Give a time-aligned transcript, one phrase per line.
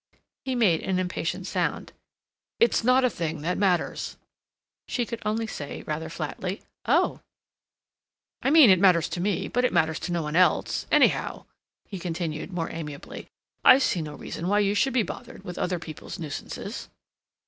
[0.45, 1.93] He made an impatient sound.
[2.59, 4.17] "It's not a thing that matters."
[4.87, 7.19] She could only say rather flatly, "Oh!"
[8.41, 10.87] "I mean it matters to me, but it matters to no one else.
[10.89, 11.45] Anyhow,"
[11.85, 13.27] he continued, more amiably,
[13.63, 16.89] "I see no reason why you should be bothered with other people's nuisances."